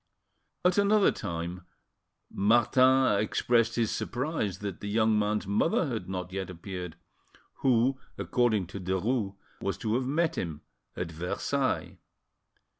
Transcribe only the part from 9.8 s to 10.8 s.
have met him